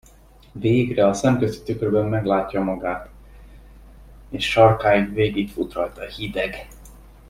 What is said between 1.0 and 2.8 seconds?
a szemközti tükörben meglátja